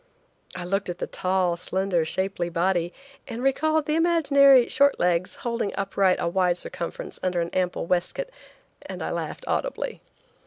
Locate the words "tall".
1.05-1.55